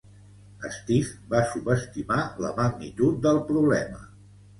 [0.77, 4.03] Steve va subestimar la magnitud del problema.